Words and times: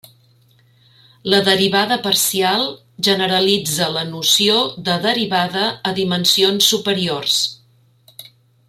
La 1.33 1.41
derivada 1.47 1.97
parcial 2.07 2.65
generalitza 3.09 3.91
la 3.99 4.07
noció 4.15 4.57
de 4.89 4.97
derivada 5.05 5.67
a 5.91 5.93
dimensions 6.01 6.73
superiors. 6.75 7.39